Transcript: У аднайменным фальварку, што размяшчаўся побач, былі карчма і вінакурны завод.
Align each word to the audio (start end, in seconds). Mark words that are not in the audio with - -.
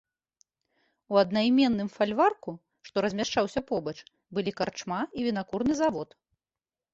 У 1.15 1.19
аднайменным 1.23 1.89
фальварку, 1.97 2.51
што 2.89 2.97
размяшчаўся 3.07 3.63
побач, 3.73 3.95
былі 4.39 4.51
карчма 4.63 5.01
і 5.17 5.29
вінакурны 5.29 5.73
завод. 5.83 6.09